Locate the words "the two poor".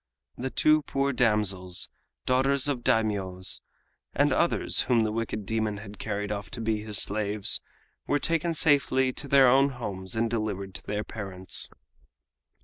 0.35-1.13